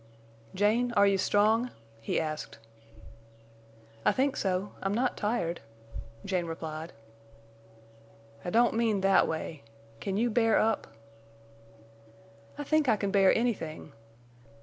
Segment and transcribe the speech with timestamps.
[0.55, 1.69] "Jane, are you strong?"
[2.01, 2.57] he asked.
[4.03, 4.71] "I think so.
[4.81, 5.61] I'm not tired,"
[6.25, 6.93] Jane replied.
[8.43, 9.61] "I don't mean that way.
[9.99, 10.87] Can you bear up?"
[12.57, 13.93] "I think I can bear anything."